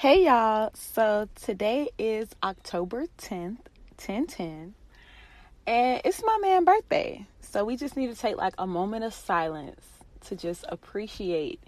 Hey 0.00 0.26
y'all, 0.26 0.70
so 0.74 1.28
today 1.34 1.88
is 1.98 2.28
October 2.44 3.06
10th, 3.18 3.66
1010, 3.96 4.74
and 5.66 6.00
it's 6.04 6.22
my 6.24 6.38
man's 6.40 6.66
birthday. 6.66 7.26
So 7.40 7.64
we 7.64 7.74
just 7.74 7.96
need 7.96 8.06
to 8.06 8.14
take 8.14 8.36
like 8.36 8.54
a 8.58 8.66
moment 8.68 9.02
of 9.02 9.12
silence 9.12 9.84
to 10.26 10.36
just 10.36 10.64
appreciate 10.68 11.58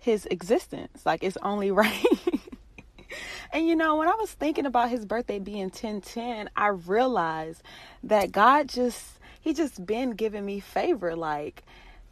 his 0.00 0.26
existence. 0.26 1.06
Like 1.06 1.22
it's 1.22 1.36
only 1.44 1.70
right. 1.70 2.04
and 3.52 3.68
you 3.68 3.76
know, 3.76 3.94
when 3.94 4.08
I 4.08 4.16
was 4.16 4.32
thinking 4.32 4.66
about 4.66 4.90
his 4.90 5.04
birthday 5.04 5.38
being 5.38 5.66
1010, 5.66 6.50
I 6.56 6.66
realized 6.66 7.62
that 8.02 8.32
God 8.32 8.68
just 8.68 9.20
he 9.40 9.54
just 9.54 9.86
been 9.86 10.10
giving 10.10 10.44
me 10.44 10.58
favor 10.58 11.14
like 11.14 11.62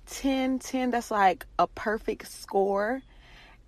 10 0.06 0.60
10 0.60 0.92
that's 0.92 1.10
like 1.10 1.46
a 1.58 1.66
perfect 1.66 2.28
score 2.28 3.02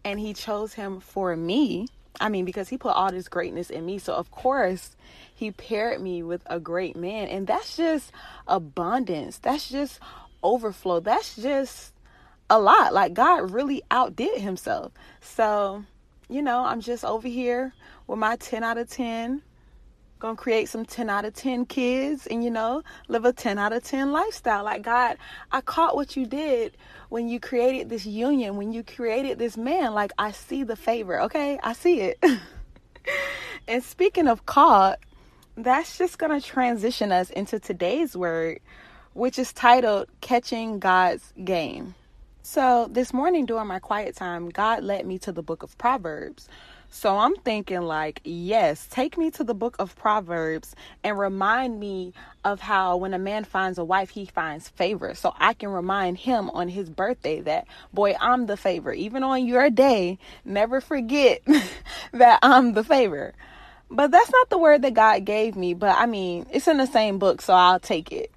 and 0.04 0.20
he 0.20 0.32
chose 0.32 0.74
him 0.74 1.00
for 1.00 1.34
me 1.34 1.88
I 2.20 2.28
mean, 2.28 2.44
because 2.44 2.68
he 2.68 2.78
put 2.78 2.94
all 2.94 3.10
this 3.10 3.28
greatness 3.28 3.70
in 3.70 3.84
me. 3.84 3.98
So, 3.98 4.14
of 4.14 4.30
course, 4.30 4.96
he 5.34 5.50
paired 5.50 6.00
me 6.00 6.22
with 6.22 6.42
a 6.46 6.58
great 6.58 6.96
man. 6.96 7.28
And 7.28 7.46
that's 7.46 7.76
just 7.76 8.10
abundance. 8.46 9.38
That's 9.38 9.68
just 9.68 10.00
overflow. 10.42 11.00
That's 11.00 11.36
just 11.36 11.92
a 12.48 12.58
lot. 12.58 12.94
Like, 12.94 13.14
God 13.14 13.50
really 13.50 13.82
outdid 13.90 14.40
himself. 14.40 14.92
So, 15.20 15.84
you 16.28 16.42
know, 16.42 16.64
I'm 16.64 16.80
just 16.80 17.04
over 17.04 17.28
here 17.28 17.72
with 18.06 18.18
my 18.18 18.36
10 18.36 18.64
out 18.64 18.78
of 18.78 18.88
10 18.88 19.42
gonna 20.26 20.36
create 20.36 20.68
some 20.68 20.84
10 20.84 21.08
out 21.08 21.24
of 21.24 21.34
10 21.34 21.66
kids 21.66 22.26
and 22.26 22.42
you 22.42 22.50
know 22.50 22.82
live 23.06 23.24
a 23.24 23.32
10 23.32 23.58
out 23.58 23.72
of 23.72 23.84
10 23.84 24.10
lifestyle. 24.10 24.64
Like 24.64 24.82
god 24.82 25.18
i 25.52 25.60
caught 25.60 25.94
what 25.94 26.16
you 26.16 26.26
did 26.26 26.76
when 27.08 27.28
you 27.28 27.38
created 27.38 27.88
this 27.88 28.04
union 28.04 28.56
when 28.56 28.72
you 28.72 28.82
created 28.82 29.38
this 29.38 29.56
man. 29.56 29.94
Like 29.94 30.12
i 30.18 30.32
see 30.32 30.64
the 30.64 30.74
favor 30.76 31.20
okay? 31.22 31.58
I 31.62 31.72
see 31.72 32.00
it. 32.00 32.22
And 33.68 33.82
speaking 33.82 34.28
of 34.28 34.46
caught 34.46 34.98
that's 35.56 35.96
just 35.96 36.18
gonna 36.18 36.40
transition 36.40 37.12
us 37.12 37.30
into 37.30 37.58
today's 37.60 38.16
word 38.16 38.60
which 39.12 39.38
is 39.38 39.52
titled 39.52 40.08
catching 40.20 40.78
god's 40.78 41.32
game. 41.44 41.94
So 42.42 42.88
this 42.90 43.12
morning 43.12 43.46
during 43.46 43.68
my 43.68 43.78
quiet 43.78 44.16
time 44.16 44.50
god 44.50 44.82
led 44.82 45.06
me 45.06 45.18
to 45.20 45.30
the 45.30 45.42
book 45.42 45.62
of 45.62 45.78
proverbs 45.78 46.48
so 46.90 47.18
I'm 47.18 47.36
thinking, 47.36 47.82
like, 47.82 48.20
yes, 48.24 48.86
take 48.90 49.18
me 49.18 49.30
to 49.32 49.44
the 49.44 49.54
book 49.54 49.76
of 49.78 49.96
Proverbs 49.96 50.74
and 51.04 51.18
remind 51.18 51.78
me 51.80 52.12
of 52.44 52.60
how 52.60 52.96
when 52.96 53.14
a 53.14 53.18
man 53.18 53.44
finds 53.44 53.78
a 53.78 53.84
wife, 53.84 54.10
he 54.10 54.26
finds 54.26 54.68
favor. 54.68 55.14
So 55.14 55.34
I 55.38 55.54
can 55.54 55.70
remind 55.70 56.18
him 56.18 56.50
on 56.50 56.68
his 56.68 56.88
birthday 56.88 57.40
that, 57.42 57.66
boy, 57.92 58.14
I'm 58.20 58.46
the 58.46 58.56
favor. 58.56 58.92
Even 58.92 59.22
on 59.22 59.46
your 59.46 59.70
day, 59.70 60.18
never 60.44 60.80
forget 60.80 61.42
that 62.12 62.38
I'm 62.42 62.72
the 62.72 62.84
favor. 62.84 63.34
But 63.90 64.10
that's 64.10 64.30
not 64.30 64.50
the 64.50 64.58
word 64.58 64.82
that 64.82 64.94
God 64.94 65.24
gave 65.24 65.56
me. 65.56 65.74
But 65.74 65.96
I 65.98 66.06
mean, 66.06 66.46
it's 66.50 66.68
in 66.68 66.78
the 66.78 66.86
same 66.86 67.18
book, 67.18 67.42
so 67.42 67.54
I'll 67.54 67.80
take 67.80 68.12
it. 68.12 68.30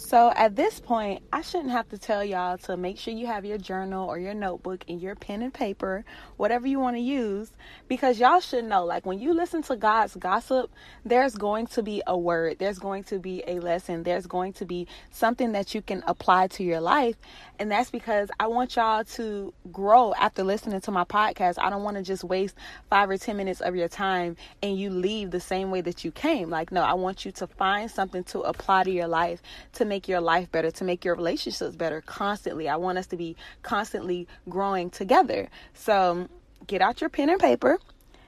So 0.00 0.32
at 0.36 0.54
this 0.54 0.78
point, 0.78 1.24
I 1.32 1.42
shouldn't 1.42 1.72
have 1.72 1.88
to 1.88 1.98
tell 1.98 2.24
y'all 2.24 2.56
to 2.58 2.76
make 2.76 2.98
sure 2.98 3.12
you 3.12 3.26
have 3.26 3.44
your 3.44 3.58
journal 3.58 4.08
or 4.08 4.16
your 4.16 4.32
notebook 4.32 4.84
and 4.88 5.02
your 5.02 5.16
pen 5.16 5.42
and 5.42 5.52
paper, 5.52 6.04
whatever 6.36 6.68
you 6.68 6.78
want 6.78 6.94
to 6.94 7.00
use, 7.00 7.50
because 7.88 8.20
y'all 8.20 8.38
should 8.38 8.64
know 8.64 8.84
like 8.84 9.04
when 9.04 9.18
you 9.18 9.34
listen 9.34 9.60
to 9.62 9.74
God's 9.74 10.14
gossip, 10.14 10.70
there's 11.04 11.34
going 11.34 11.66
to 11.66 11.82
be 11.82 12.00
a 12.06 12.16
word, 12.16 12.60
there's 12.60 12.78
going 12.78 13.02
to 13.04 13.18
be 13.18 13.42
a 13.48 13.58
lesson, 13.58 14.04
there's 14.04 14.28
going 14.28 14.52
to 14.54 14.64
be 14.64 14.86
something 15.10 15.50
that 15.50 15.74
you 15.74 15.82
can 15.82 16.04
apply 16.06 16.46
to 16.46 16.62
your 16.62 16.80
life. 16.80 17.16
And 17.58 17.68
that's 17.68 17.90
because 17.90 18.30
I 18.38 18.46
want 18.46 18.76
y'all 18.76 19.02
to 19.02 19.52
grow 19.72 20.14
after 20.14 20.44
listening 20.44 20.80
to 20.82 20.92
my 20.92 21.02
podcast. 21.02 21.56
I 21.58 21.70
don't 21.70 21.82
want 21.82 21.96
to 21.96 22.04
just 22.04 22.22
waste 22.22 22.54
five 22.88 23.10
or 23.10 23.18
10 23.18 23.36
minutes 23.36 23.60
of 23.60 23.74
your 23.74 23.88
time 23.88 24.36
and 24.62 24.78
you 24.78 24.90
leave 24.90 25.32
the 25.32 25.40
same 25.40 25.72
way 25.72 25.80
that 25.80 26.04
you 26.04 26.12
came. 26.12 26.50
Like, 26.50 26.70
no, 26.70 26.82
I 26.82 26.94
want 26.94 27.24
you 27.24 27.32
to 27.32 27.48
find 27.48 27.90
something 27.90 28.22
to 28.24 28.42
apply 28.42 28.84
to 28.84 28.92
your 28.92 29.08
life 29.08 29.42
to 29.72 29.87
make 29.88 30.08
your 30.08 30.20
life 30.20 30.50
better, 30.52 30.70
to 30.70 30.84
make 30.84 31.04
your 31.04 31.14
relationships 31.14 31.74
better 31.74 32.00
constantly. 32.02 32.68
I 32.68 32.76
want 32.76 32.98
us 32.98 33.06
to 33.08 33.16
be 33.16 33.36
constantly 33.62 34.26
growing 34.48 34.90
together. 34.90 35.48
So 35.74 36.28
get 36.66 36.80
out 36.82 37.00
your 37.00 37.10
pen 37.10 37.30
and 37.30 37.40
paper, 37.40 37.78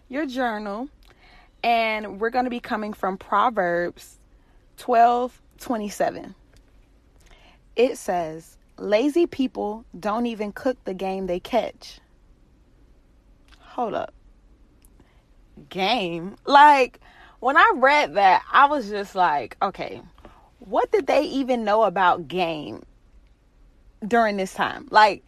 your 0.09 0.26
journal, 0.26 0.88
and 1.62 2.20
we're 2.20 2.31
going 2.31 2.44
to 2.44 2.50
be 2.50 2.60
coming 2.60 2.93
from 2.93 3.16
Proverbs 3.16 4.19
12 4.78 5.41
27. 5.59 6.34
It 7.76 7.99
says, 7.99 8.56
Lazy 8.78 9.26
people 9.26 9.84
don't 9.99 10.25
even 10.26 10.53
cook 10.53 10.82
the 10.84 10.94
game 10.94 11.26
they 11.26 11.38
catch. 11.38 12.00
Hold 13.59 13.94
up. 13.94 14.15
Game? 15.69 16.37
Like, 16.47 16.99
when 17.41 17.56
I 17.56 17.72
read 17.76 18.15
that, 18.15 18.43
I 18.50 18.66
was 18.66 18.88
just 18.88 19.15
like, 19.15 19.56
okay, 19.60 20.00
what 20.60 20.91
did 20.93 21.06
they 21.06 21.22
even 21.22 21.65
know 21.65 21.82
about 21.82 22.28
game 22.28 22.82
during 24.06 24.37
this 24.37 24.54
time? 24.54 24.88
Like, 24.91 25.25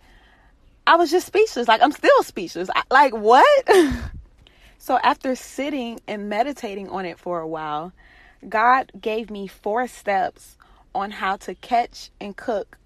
I 0.87 0.97
was 0.97 1.11
just 1.11 1.27
speechless. 1.27 1.69
Like, 1.69 1.83
I'm 1.83 1.93
still 1.93 2.23
speechless. 2.23 2.71
I, 2.75 2.83
like, 2.91 3.13
what? 3.13 3.69
so, 4.79 4.99
after 5.03 5.35
sitting 5.35 6.01
and 6.07 6.29
meditating 6.29 6.89
on 6.89 7.05
it 7.05 7.19
for 7.19 7.41
a 7.41 7.49
while, 7.49 7.93
God 8.49 8.91
gave 9.01 9.31
me 9.31 9.47
four 9.47 9.87
steps 9.87 10.57
on 10.95 11.11
how 11.11 11.37
to 11.37 11.55
catch 11.55 12.11
and 12.21 12.37
cook 12.37 12.79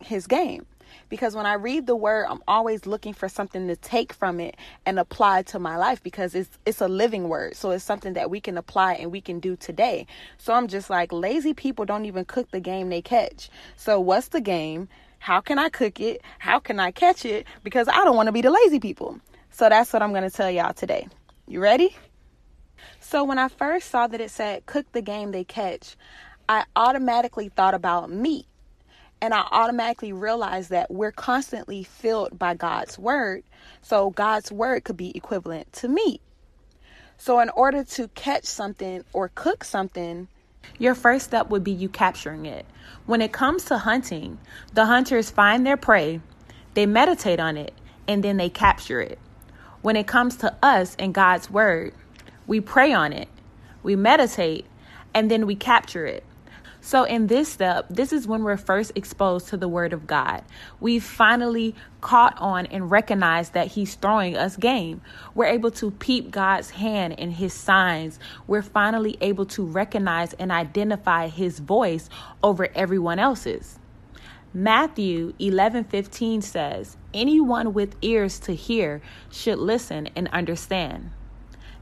his 0.00 0.26
game 0.26 0.66
because 1.08 1.34
when 1.34 1.46
I 1.46 1.54
read 1.54 1.86
the 1.86 1.96
word, 1.96 2.26
I'm 2.28 2.42
always 2.48 2.86
looking 2.86 3.12
for 3.12 3.28
something 3.28 3.68
to 3.68 3.76
take 3.76 4.12
from 4.12 4.40
it 4.40 4.56
and 4.86 4.98
apply 4.98 5.42
to 5.42 5.58
my 5.58 5.76
life 5.76 6.02
because 6.02 6.34
it's 6.34 6.58
it's 6.66 6.80
a 6.80 6.88
living 6.88 7.28
word. 7.28 7.56
So 7.56 7.70
it's 7.70 7.84
something 7.84 8.14
that 8.14 8.30
we 8.30 8.40
can 8.40 8.58
apply 8.58 8.94
and 8.94 9.10
we 9.10 9.20
can 9.20 9.40
do 9.40 9.56
today. 9.56 10.06
So 10.38 10.52
I'm 10.54 10.68
just 10.68 10.90
like 10.90 11.12
lazy 11.12 11.54
people 11.54 11.84
don't 11.84 12.04
even 12.04 12.24
cook 12.24 12.50
the 12.50 12.60
game 12.60 12.88
they 12.88 13.02
catch. 13.02 13.50
So 13.76 14.00
what's 14.00 14.28
the 14.28 14.40
game? 14.40 14.88
How 15.18 15.40
can 15.40 15.58
I 15.58 15.68
cook 15.68 16.00
it? 16.00 16.20
How 16.38 16.58
can 16.58 16.80
I 16.80 16.90
catch 16.90 17.24
it? 17.24 17.46
Because 17.62 17.86
I 17.88 18.04
don't 18.04 18.16
want 18.16 18.26
to 18.26 18.32
be 18.32 18.42
the 18.42 18.50
lazy 18.50 18.80
people. 18.80 19.20
So 19.50 19.68
that's 19.68 19.92
what 19.92 20.02
I'm 20.02 20.10
going 20.10 20.28
to 20.28 20.36
tell 20.36 20.50
y'all 20.50 20.72
today. 20.72 21.06
You 21.46 21.60
ready? 21.60 21.96
So 22.98 23.22
when 23.22 23.38
I 23.38 23.48
first 23.48 23.90
saw 23.90 24.06
that 24.06 24.20
it 24.20 24.30
said 24.30 24.66
cook 24.66 24.90
the 24.92 25.02
game 25.02 25.30
they 25.30 25.44
catch, 25.44 25.96
I 26.48 26.64
automatically 26.74 27.48
thought 27.48 27.74
about 27.74 28.10
meat 28.10 28.46
and 29.22 29.32
I 29.32 29.46
automatically 29.52 30.12
realized 30.12 30.70
that 30.70 30.90
we're 30.90 31.12
constantly 31.12 31.84
filled 31.84 32.36
by 32.36 32.54
God's 32.54 32.98
word. 32.98 33.44
So 33.80 34.10
God's 34.10 34.50
word 34.50 34.82
could 34.82 34.96
be 34.96 35.16
equivalent 35.16 35.72
to 35.74 35.88
meat. 35.88 36.20
So, 37.18 37.38
in 37.38 37.48
order 37.50 37.84
to 37.84 38.08
catch 38.08 38.44
something 38.46 39.04
or 39.12 39.30
cook 39.32 39.62
something, 39.62 40.26
your 40.76 40.96
first 40.96 41.26
step 41.26 41.50
would 41.50 41.62
be 41.62 41.70
you 41.70 41.88
capturing 41.88 42.46
it. 42.46 42.66
When 43.06 43.22
it 43.22 43.32
comes 43.32 43.64
to 43.66 43.78
hunting, 43.78 44.38
the 44.74 44.86
hunters 44.86 45.30
find 45.30 45.64
their 45.64 45.76
prey, 45.76 46.20
they 46.74 46.84
meditate 46.84 47.38
on 47.38 47.56
it, 47.56 47.72
and 48.08 48.24
then 48.24 48.38
they 48.38 48.48
capture 48.48 49.00
it. 49.00 49.20
When 49.82 49.94
it 49.94 50.08
comes 50.08 50.36
to 50.38 50.52
us 50.64 50.96
and 50.98 51.14
God's 51.14 51.48
word, 51.48 51.94
we 52.48 52.60
pray 52.60 52.92
on 52.92 53.12
it, 53.12 53.28
we 53.84 53.94
meditate, 53.94 54.66
and 55.14 55.30
then 55.30 55.46
we 55.46 55.54
capture 55.54 56.06
it. 56.06 56.24
So, 56.84 57.04
in 57.04 57.28
this 57.28 57.48
step, 57.48 57.86
this 57.90 58.12
is 58.12 58.26
when 58.26 58.42
we're 58.42 58.56
first 58.56 58.90
exposed 58.96 59.46
to 59.48 59.56
the 59.56 59.68
Word 59.68 59.92
of 59.92 60.04
God. 60.04 60.42
We've 60.80 61.02
finally 61.02 61.76
caught 62.00 62.36
on 62.38 62.66
and 62.66 62.90
recognized 62.90 63.52
that 63.52 63.68
He's 63.68 63.94
throwing 63.94 64.36
us 64.36 64.56
game. 64.56 65.00
We're 65.36 65.46
able 65.46 65.70
to 65.70 65.92
peep 65.92 66.32
God's 66.32 66.70
hand 66.70 67.20
and 67.20 67.32
His 67.32 67.54
signs. 67.54 68.18
We're 68.48 68.62
finally 68.62 69.16
able 69.20 69.46
to 69.46 69.64
recognize 69.64 70.32
and 70.32 70.50
identify 70.50 71.28
His 71.28 71.60
voice 71.60 72.10
over 72.42 72.68
everyone 72.74 73.20
else's. 73.20 73.78
Matthew 74.52 75.34
11:15 75.38 76.42
says, 76.42 76.96
"Anyone 77.14 77.74
with 77.74 77.94
ears 78.02 78.40
to 78.40 78.56
hear 78.56 79.00
should 79.30 79.60
listen 79.60 80.08
and 80.16 80.26
understand." 80.32 81.10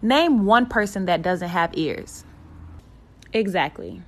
Name 0.02 0.44
one 0.44 0.67
person 0.67 1.06
that 1.06 1.23
doesn't 1.23 1.49
have 1.49 1.70
ears. 1.73 2.26
Exactly. 3.32 4.02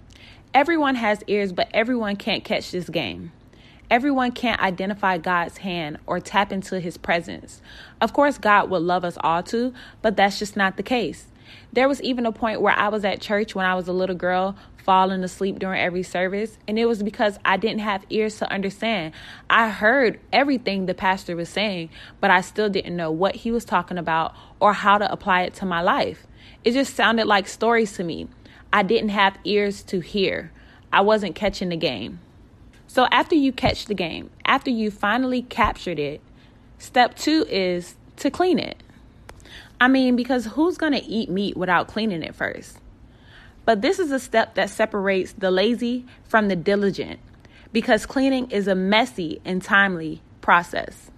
Everyone 0.54 0.96
has 0.96 1.24
ears, 1.28 1.50
but 1.50 1.70
everyone 1.72 2.16
can't 2.16 2.44
catch 2.44 2.72
this 2.72 2.90
game. 2.90 3.32
Everyone 3.90 4.32
can't 4.32 4.60
identify 4.60 5.16
God's 5.16 5.56
hand 5.58 5.96
or 6.06 6.20
tap 6.20 6.52
into 6.52 6.78
his 6.78 6.98
presence. 6.98 7.62
Of 8.02 8.12
course, 8.12 8.36
God 8.36 8.68
would 8.68 8.82
love 8.82 9.02
us 9.02 9.16
all 9.20 9.42
to, 9.44 9.72
but 10.02 10.14
that's 10.14 10.38
just 10.38 10.54
not 10.54 10.76
the 10.76 10.82
case. 10.82 11.26
There 11.72 11.88
was 11.88 12.02
even 12.02 12.26
a 12.26 12.32
point 12.32 12.60
where 12.60 12.74
I 12.74 12.88
was 12.88 13.02
at 13.02 13.22
church 13.22 13.54
when 13.54 13.64
I 13.64 13.74
was 13.74 13.88
a 13.88 13.94
little 13.94 14.14
girl, 14.14 14.54
falling 14.84 15.24
asleep 15.24 15.58
during 15.58 15.80
every 15.80 16.02
service, 16.02 16.58
and 16.68 16.78
it 16.78 16.84
was 16.84 17.02
because 17.02 17.38
I 17.46 17.56
didn't 17.56 17.80
have 17.80 18.04
ears 18.10 18.36
to 18.40 18.52
understand. 18.52 19.14
I 19.48 19.70
heard 19.70 20.20
everything 20.34 20.84
the 20.84 20.92
pastor 20.92 21.34
was 21.34 21.48
saying, 21.48 21.88
but 22.20 22.30
I 22.30 22.42
still 22.42 22.68
didn't 22.68 22.96
know 22.96 23.10
what 23.10 23.36
he 23.36 23.50
was 23.50 23.64
talking 23.64 23.96
about 23.96 24.34
or 24.60 24.74
how 24.74 24.98
to 24.98 25.10
apply 25.10 25.42
it 25.42 25.54
to 25.54 25.66
my 25.66 25.80
life. 25.80 26.26
It 26.62 26.72
just 26.72 26.94
sounded 26.94 27.26
like 27.26 27.48
stories 27.48 27.94
to 27.94 28.04
me. 28.04 28.28
I 28.72 28.82
didn't 28.82 29.10
have 29.10 29.38
ears 29.44 29.82
to 29.84 30.00
hear. 30.00 30.50
I 30.92 31.02
wasn't 31.02 31.34
catching 31.34 31.68
the 31.68 31.76
game. 31.76 32.20
So 32.86 33.06
after 33.10 33.34
you 33.34 33.52
catch 33.52 33.86
the 33.86 33.94
game, 33.94 34.30
after 34.44 34.70
you 34.70 34.90
finally 34.90 35.42
captured 35.42 35.98
it, 35.98 36.20
step 36.78 37.16
two 37.16 37.46
is 37.48 37.94
to 38.16 38.30
clean 38.30 38.58
it. 38.58 38.82
I 39.80 39.88
mean, 39.88 40.16
because 40.16 40.46
who's 40.46 40.76
going 40.76 40.92
to 40.92 41.04
eat 41.04 41.30
meat 41.30 41.56
without 41.56 41.88
cleaning 41.88 42.22
it 42.22 42.34
first? 42.34 42.78
But 43.64 43.80
this 43.80 43.98
is 43.98 44.10
a 44.10 44.18
step 44.18 44.54
that 44.54 44.70
separates 44.70 45.32
the 45.32 45.50
lazy 45.50 46.04
from 46.24 46.48
the 46.48 46.56
diligent 46.56 47.20
because 47.72 48.06
cleaning 48.06 48.50
is 48.50 48.66
a 48.66 48.74
messy 48.74 49.40
and 49.44 49.62
timely 49.62 50.20
process. 50.40 51.11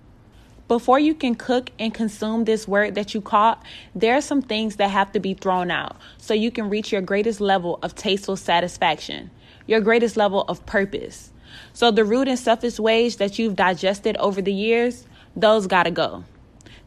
Before 0.67 0.99
you 0.99 1.15
can 1.15 1.35
cook 1.35 1.71
and 1.79 1.93
consume 1.93 2.45
this 2.45 2.67
word 2.67 2.95
that 2.95 3.13
you 3.13 3.21
caught, 3.21 3.63
there 3.95 4.15
are 4.17 4.23
some 4.23 4.41
things 4.41 4.77
that 4.77 4.89
have 4.89 5.13
to 5.13 5.21
be 5.21 5.35
thrown 5.35 5.71
out 5.71 5.97
so 6.17 6.33
you 6.33 6.51
can 6.51 6.71
reach 6.71 6.91
your 6.91 7.03
greatest 7.03 7.39
level 7.39 7.79
of 7.83 7.95
tasteful 7.95 8.37
satisfaction, 8.37 9.31
your 9.67 9.83
greatest 9.83 10.17
level 10.17 10.43
of 10.49 10.65
purpose. 10.65 11.31
So, 11.75 11.91
the 11.91 12.03
rude 12.03 12.29
and 12.29 12.39
selfish 12.39 12.81
ways 12.81 13.17
that 13.17 13.39
you've 13.39 13.57
digested 13.57 14.17
over 14.17 14.41
the 14.41 14.55
years, 14.55 15.07
those 15.37 15.67
gotta 15.67 15.91
go. 15.91 16.25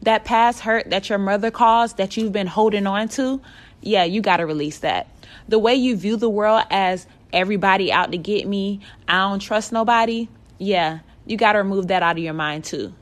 That 0.02 0.24
past 0.24 0.60
hurt 0.60 0.90
that 0.90 1.08
your 1.08 1.18
mother 1.18 1.52
caused 1.52 1.98
that 1.98 2.16
you've 2.16 2.32
been 2.32 2.48
holding 2.48 2.86
on 2.86 3.06
to, 3.10 3.40
yeah, 3.80 4.02
you 4.02 4.20
gotta 4.20 4.44
release 4.44 4.78
that. 4.78 5.06
The 5.48 5.58
way 5.60 5.76
you 5.76 5.96
view 5.96 6.16
the 6.16 6.28
world 6.28 6.64
as 6.68 7.06
everybody 7.32 7.92
out 7.92 8.10
to 8.10 8.18
get 8.18 8.48
me, 8.48 8.80
I 9.06 9.28
don't 9.28 9.38
trust 9.38 9.70
nobody, 9.70 10.28
yeah, 10.58 10.98
you 11.26 11.36
gotta 11.36 11.58
remove 11.58 11.86
that 11.88 12.02
out 12.02 12.18
of 12.18 12.24
your 12.24 12.34
mind 12.34 12.64
too. 12.64 12.92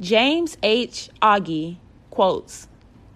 James 0.00 0.56
H. 0.64 1.08
Aughey 1.22 1.76
quotes 2.10 2.66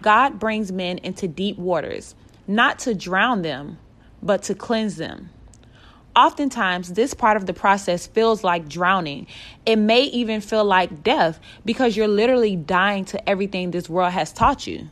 God 0.01 0.39
brings 0.39 0.71
men 0.71 0.99
into 0.99 1.27
deep 1.27 1.59
waters, 1.59 2.15
not 2.47 2.79
to 2.81 2.95
drown 2.95 3.43
them, 3.43 3.79
but 4.23 4.45
to 4.45 4.55
cleanse 4.55 4.95
them. 4.95 5.31
Oftentimes, 6.15 6.93
this 6.93 7.15
part 7.15 7.37
of 7.37 7.47
the 7.47 7.53
process 7.53 8.07
feels 8.07 8.45
like 8.45 8.69
drowning. 8.69 9.27
It 9.67 9.75
may 9.75 10.03
even 10.03 10.41
feel 10.41 10.65
like 10.65 11.03
death 11.03 11.41
because 11.65 11.97
you're 11.97 12.07
literally 12.07 12.55
dying 12.55 13.05
to 13.07 13.29
everything 13.29 13.73
this 13.73 13.89
world 13.89 14.13
has 14.13 14.33
taught 14.33 14.69
you. 14.69 14.89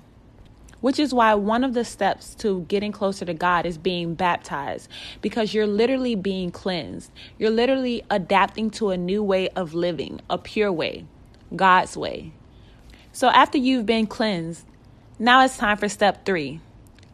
Which 0.80 0.98
is 0.98 1.14
why 1.14 1.34
one 1.34 1.62
of 1.62 1.72
the 1.72 1.84
steps 1.84 2.34
to 2.36 2.62
getting 2.62 2.90
closer 2.90 3.24
to 3.24 3.34
God 3.34 3.64
is 3.64 3.78
being 3.78 4.14
baptized 4.14 4.90
because 5.22 5.54
you're 5.54 5.68
literally 5.68 6.16
being 6.16 6.50
cleansed. 6.50 7.12
You're 7.38 7.50
literally 7.50 8.02
adapting 8.10 8.70
to 8.72 8.90
a 8.90 8.96
new 8.96 9.22
way 9.22 9.48
of 9.50 9.72
living, 9.72 10.20
a 10.28 10.36
pure 10.36 10.72
way. 10.72 11.06
God's 11.54 11.96
way. 11.96 12.32
So 13.12 13.28
after 13.28 13.58
you've 13.58 13.86
been 13.86 14.06
cleansed, 14.06 14.66
now 15.18 15.44
it's 15.44 15.56
time 15.56 15.76
for 15.76 15.88
step 15.88 16.26
three 16.26 16.60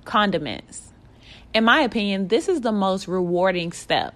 condiments. 0.04 0.92
In 1.54 1.64
my 1.64 1.82
opinion, 1.82 2.28
this 2.28 2.48
is 2.48 2.62
the 2.62 2.72
most 2.72 3.06
rewarding 3.06 3.72
step 3.72 4.14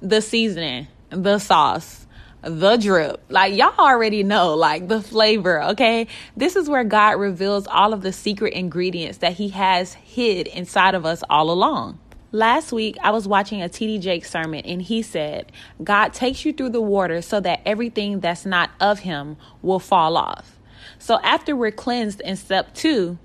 the 0.00 0.20
seasoning, 0.20 0.88
the 1.10 1.38
sauce, 1.38 2.06
the 2.42 2.76
drip. 2.76 3.22
Like, 3.28 3.54
y'all 3.54 3.78
already 3.78 4.24
know, 4.24 4.54
like 4.54 4.88
the 4.88 5.00
flavor, 5.00 5.62
okay? 5.62 6.08
This 6.36 6.56
is 6.56 6.68
where 6.68 6.82
God 6.82 7.20
reveals 7.20 7.68
all 7.68 7.92
of 7.92 8.02
the 8.02 8.12
secret 8.12 8.54
ingredients 8.54 9.18
that 9.18 9.34
He 9.34 9.50
has 9.50 9.94
hid 9.94 10.48
inside 10.48 10.96
of 10.96 11.06
us 11.06 11.22
all 11.30 11.50
along. 11.50 12.00
Last 12.34 12.72
week, 12.72 12.96
I 13.02 13.10
was 13.10 13.28
watching 13.28 13.60
a 13.60 13.68
TD 13.68 14.00
Jakes 14.00 14.30
sermon, 14.30 14.62
and 14.64 14.80
he 14.80 15.02
said, 15.02 15.52
God 15.84 16.14
takes 16.14 16.46
you 16.46 16.54
through 16.54 16.70
the 16.70 16.80
water 16.80 17.20
so 17.20 17.40
that 17.40 17.60
everything 17.66 18.20
that's 18.20 18.46
not 18.46 18.70
of 18.80 19.00
him 19.00 19.36
will 19.60 19.78
fall 19.78 20.16
off. 20.16 20.58
So 20.98 21.20
after 21.22 21.54
we're 21.54 21.72
cleansed 21.72 22.22
in 22.22 22.36
step 22.36 22.74
two, 22.74 23.18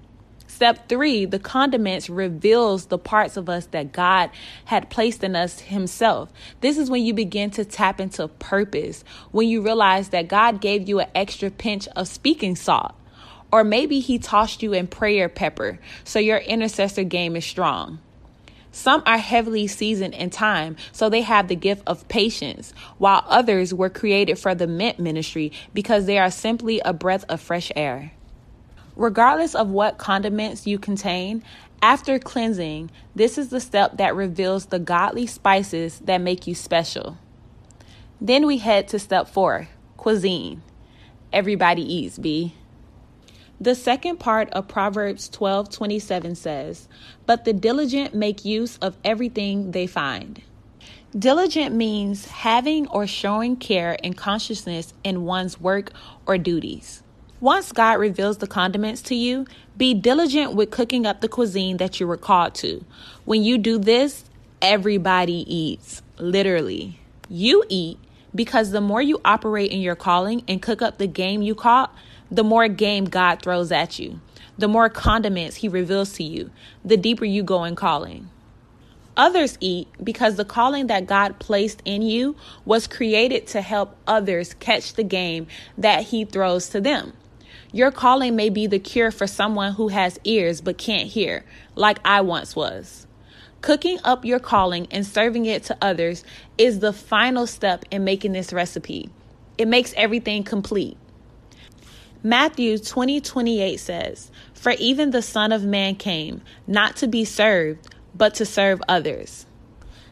Step 0.49 0.89
three, 0.89 1.25
the 1.25 1.39
condiments 1.39 2.09
reveals 2.09 2.87
the 2.87 2.97
parts 2.97 3.37
of 3.37 3.47
us 3.47 3.67
that 3.67 3.91
God 3.91 4.31
had 4.65 4.89
placed 4.89 5.23
in 5.23 5.35
us 5.35 5.59
Himself. 5.59 6.31
This 6.61 6.77
is 6.77 6.89
when 6.89 7.03
you 7.03 7.13
begin 7.13 7.51
to 7.51 7.65
tap 7.65 7.99
into 7.99 8.27
purpose, 8.27 9.03
when 9.31 9.47
you 9.47 9.61
realize 9.61 10.09
that 10.09 10.29
God 10.29 10.59
gave 10.59 10.89
you 10.89 10.99
an 10.99 11.09
extra 11.13 11.51
pinch 11.51 11.87
of 11.89 12.07
speaking 12.07 12.55
salt. 12.55 12.95
Or 13.51 13.63
maybe 13.63 13.99
He 13.99 14.17
tossed 14.17 14.63
you 14.63 14.73
in 14.73 14.87
prayer 14.87 15.29
pepper 15.29 15.79
so 16.03 16.17
your 16.17 16.37
intercessor 16.37 17.03
game 17.03 17.35
is 17.35 17.45
strong. 17.45 17.99
Some 18.77 19.01
are 19.07 19.17
heavily 19.17 19.65
seasoned 19.65 20.13
in 20.13 20.29
time, 20.29 20.75
so 20.91 21.09
they 21.09 21.21
have 21.21 21.47
the 21.47 21.55
gift 21.55 21.81
of 21.87 22.07
patience, 22.09 22.75
while 22.99 23.23
others 23.25 23.73
were 23.73 23.89
created 23.89 24.37
for 24.37 24.53
the 24.53 24.67
mint 24.67 24.99
ministry 24.99 25.51
because 25.73 26.05
they 26.05 26.19
are 26.19 26.29
simply 26.29 26.79
a 26.81 26.93
breath 26.93 27.25
of 27.27 27.41
fresh 27.41 27.71
air. 27.75 28.11
Regardless 28.95 29.55
of 29.55 29.67
what 29.67 29.97
condiments 29.97 30.67
you 30.67 30.77
contain, 30.77 31.43
after 31.81 32.19
cleansing, 32.19 32.91
this 33.15 33.39
is 33.39 33.49
the 33.49 33.59
step 33.59 33.97
that 33.97 34.15
reveals 34.15 34.67
the 34.67 34.77
godly 34.77 35.25
spices 35.25 35.97
that 36.05 36.21
make 36.21 36.45
you 36.45 36.53
special. 36.53 37.17
Then 38.21 38.45
we 38.45 38.59
head 38.59 38.87
to 38.89 38.99
step 38.99 39.27
four 39.27 39.69
cuisine. 39.97 40.61
Everybody 41.33 41.81
eats, 41.81 42.19
B. 42.19 42.53
The 43.59 43.73
second 43.73 44.19
part 44.19 44.49
of 44.51 44.67
Proverbs 44.67 45.29
12:27 45.29 46.35
says, 46.35 46.87
"But 47.25 47.43
the 47.43 47.53
diligent 47.53 48.13
make 48.13 48.45
use 48.45 48.77
of 48.81 48.97
everything 49.03 49.71
they 49.71 49.87
find." 49.87 50.41
Diligent 51.17 51.73
means 51.73 52.25
having 52.25 52.87
or 52.89 53.07
showing 53.07 53.55
care 53.55 53.97
and 54.03 54.15
consciousness 54.15 54.93
in 55.03 55.25
one's 55.25 55.59
work 55.59 55.91
or 56.27 56.37
duties. 56.37 57.01
Once 57.39 57.71
God 57.71 57.99
reveals 57.99 58.37
the 58.37 58.47
condiments 58.47 59.01
to 59.03 59.15
you, 59.15 59.45
be 59.77 59.93
diligent 59.93 60.53
with 60.53 60.69
cooking 60.69 61.05
up 61.05 61.21
the 61.21 61.27
cuisine 61.27 61.77
that 61.77 61.99
you 61.99 62.07
were 62.07 62.17
called 62.17 62.53
to. 62.55 62.83
When 63.25 63.43
you 63.43 63.57
do 63.57 63.79
this, 63.79 64.25
everybody 64.61 65.45
eats, 65.47 66.01
literally. 66.19 66.99
You 67.29 67.63
eat 67.69 67.97
because 68.35 68.71
the 68.71 68.81
more 68.81 69.01
you 69.01 69.19
operate 69.25 69.71
in 69.71 69.81
your 69.81 69.95
calling 69.95 70.43
and 70.47 70.61
cook 70.61 70.81
up 70.81 70.97
the 70.97 71.07
game 71.07 71.41
you 71.41 71.55
caught, 71.55 71.93
the 72.31 72.43
more 72.43 72.67
game 72.67 73.05
God 73.05 73.41
throws 73.41 73.71
at 73.71 73.99
you, 73.99 74.19
the 74.57 74.67
more 74.67 74.89
condiments 74.89 75.57
He 75.57 75.67
reveals 75.67 76.13
to 76.13 76.23
you, 76.23 76.51
the 76.83 76.97
deeper 76.97 77.25
you 77.25 77.43
go 77.43 77.63
in 77.63 77.75
calling. 77.75 78.29
Others 79.15 79.57
eat 79.59 79.87
because 80.03 80.35
the 80.35 80.45
calling 80.45 80.87
that 80.87 81.07
God 81.07 81.39
placed 81.39 81.81
in 81.85 82.03
you 82.03 82.35
was 82.65 82.85
created 82.85 83.47
to 83.47 83.61
help 83.61 83.95
others 84.05 84.53
catch 84.55 84.93
the 84.93 85.03
game 85.03 85.47
that 85.77 86.03
He 86.03 86.23
throws 86.23 86.69
to 86.69 86.79
them. 86.79 87.13
Your 87.71 87.91
calling 87.91 88.35
may 88.35 88.49
be 88.49 88.67
the 88.67 88.79
cure 88.79 89.11
for 89.11 89.27
someone 89.27 89.73
who 89.73 89.89
has 89.89 90.19
ears 90.23 90.61
but 90.61 90.77
can't 90.77 91.07
hear, 91.07 91.43
like 91.75 91.99
I 92.05 92.21
once 92.21 92.55
was. 92.55 93.07
Cooking 93.61 93.99
up 94.03 94.23
your 94.23 94.39
calling 94.39 94.87
and 94.91 95.05
serving 95.05 95.45
it 95.45 95.63
to 95.63 95.77
others 95.81 96.23
is 96.57 96.79
the 96.79 96.93
final 96.93 97.47
step 97.47 97.85
in 97.91 98.03
making 98.03 98.33
this 98.33 98.53
recipe. 98.53 99.09
It 99.57 99.67
makes 99.67 99.93
everything 99.97 100.43
complete. 100.43 100.97
Matthew 102.23 102.79
20 102.79 103.21
28 103.21 103.79
says, 103.79 104.31
For 104.53 104.71
even 104.71 105.11
the 105.11 105.21
Son 105.21 105.51
of 105.51 105.63
Man 105.63 105.95
came, 105.95 106.41
not 106.65 106.95
to 106.97 107.07
be 107.07 107.23
served, 107.23 107.95
but 108.15 108.33
to 108.35 108.45
serve 108.45 108.81
others. 108.87 109.45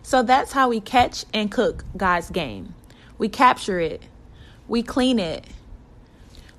So 0.04 0.22
that's 0.22 0.52
how 0.52 0.70
we 0.70 0.80
catch 0.80 1.26
and 1.34 1.52
cook 1.52 1.84
God's 1.98 2.30
game. 2.30 2.76
We 3.18 3.28
capture 3.28 3.80
it, 3.80 4.04
we 4.68 4.84
clean 4.84 5.18
it, 5.18 5.48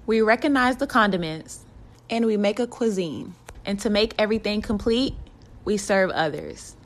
we 0.04 0.20
recognize 0.20 0.78
the 0.78 0.86
condiments, 0.86 1.64
and 2.10 2.26
we 2.26 2.36
make 2.36 2.58
a 2.58 2.66
cuisine. 2.66 3.34
And 3.64 3.78
to 3.80 3.90
make 3.90 4.14
everything 4.18 4.62
complete, 4.62 5.14
we 5.64 5.76
serve 5.76 6.10
others. 6.10 6.76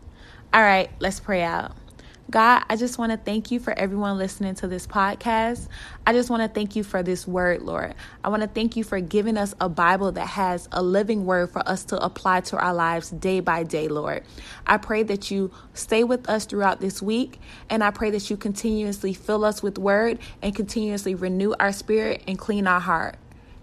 All 0.52 0.62
right, 0.62 0.90
let's 0.98 1.20
pray 1.20 1.42
out. 1.42 1.72
God, 2.30 2.62
I 2.68 2.76
just 2.76 2.96
want 2.96 3.10
to 3.10 3.18
thank 3.18 3.50
you 3.50 3.58
for 3.58 3.76
everyone 3.76 4.16
listening 4.16 4.54
to 4.56 4.68
this 4.68 4.86
podcast. 4.86 5.66
I 6.06 6.12
just 6.12 6.30
want 6.30 6.42
to 6.42 6.48
thank 6.48 6.76
you 6.76 6.84
for 6.84 7.02
this 7.02 7.26
word, 7.26 7.62
Lord. 7.62 7.92
I 8.22 8.28
want 8.28 8.42
to 8.42 8.48
thank 8.48 8.76
you 8.76 8.84
for 8.84 9.00
giving 9.00 9.36
us 9.36 9.52
a 9.60 9.68
Bible 9.68 10.12
that 10.12 10.28
has 10.28 10.68
a 10.70 10.80
living 10.80 11.26
word 11.26 11.50
for 11.50 11.68
us 11.68 11.84
to 11.86 11.96
apply 11.98 12.42
to 12.42 12.56
our 12.56 12.72
lives 12.72 13.10
day 13.10 13.40
by 13.40 13.64
day, 13.64 13.88
Lord. 13.88 14.22
I 14.64 14.76
pray 14.76 15.02
that 15.02 15.32
you 15.32 15.50
stay 15.74 16.04
with 16.04 16.28
us 16.28 16.44
throughout 16.44 16.80
this 16.80 17.02
week, 17.02 17.40
and 17.68 17.82
I 17.82 17.90
pray 17.90 18.10
that 18.10 18.30
you 18.30 18.36
continuously 18.36 19.12
fill 19.12 19.44
us 19.44 19.60
with 19.60 19.76
word 19.76 20.20
and 20.40 20.54
continuously 20.54 21.16
renew 21.16 21.54
our 21.58 21.72
spirit 21.72 22.22
and 22.28 22.38
clean 22.38 22.68
our 22.68 22.80
heart. 22.80 23.16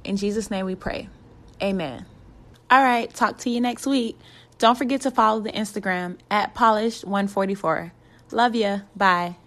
In 0.03 0.17
Jesus' 0.17 0.51
name 0.51 0.65
we 0.65 0.75
pray. 0.75 1.07
Amen. 1.63 2.05
All 2.69 2.83
right, 2.83 3.13
talk 3.13 3.37
to 3.39 3.49
you 3.49 3.61
next 3.61 3.85
week. 3.85 4.19
Don't 4.57 4.77
forget 4.77 5.01
to 5.01 5.11
follow 5.11 5.39
the 5.39 5.51
Instagram 5.51 6.17
at 6.29 6.53
polished144. 6.53 7.91
Love 8.31 8.55
ya. 8.59 8.87
Bye. 8.95 9.46